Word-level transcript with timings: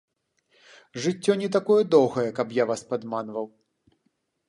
Жыццё 1.03 1.35
не 1.43 1.51
такое 1.57 1.79
доўгае, 1.99 2.27
каб 2.41 2.47
я 2.63 2.69
вас 2.73 2.81
падманваў. 2.95 3.45